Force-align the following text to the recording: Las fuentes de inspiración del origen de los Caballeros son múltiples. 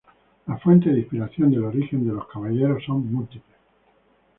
Las 0.47 0.59
fuentes 0.63 0.91
de 0.91 1.01
inspiración 1.01 1.51
del 1.51 1.63
origen 1.63 2.03
de 2.07 2.11
los 2.11 2.25
Caballeros 2.27 2.81
son 2.87 3.05
múltiples. 3.13 3.59